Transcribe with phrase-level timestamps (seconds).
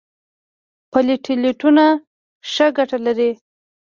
[0.91, 1.85] پلیټلیټونه
[2.53, 3.31] څه ګټه لري؟